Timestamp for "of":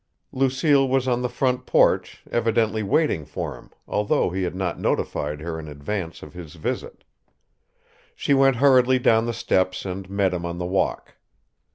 6.23-6.33